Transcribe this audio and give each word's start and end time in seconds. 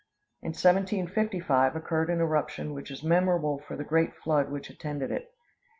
In 0.41 0.47
1755 0.47 1.75
occurred 1.75 2.09
an 2.09 2.21
eruption 2.21 2.73
which 2.73 2.89
is 2.89 3.03
memorable 3.03 3.59
for 3.59 3.75
the 3.77 3.83
great 3.83 4.15
flood 4.15 4.49
which 4.49 4.71
attended 4.71 5.11
it. 5.11 5.31